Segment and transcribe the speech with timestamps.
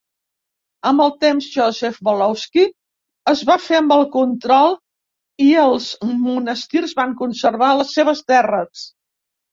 [0.91, 2.63] Amb el temps, Joseph Volotsky
[3.33, 4.73] es va fer amb el control
[5.49, 5.91] i els
[6.25, 8.89] monestirs van conservar les seves terres.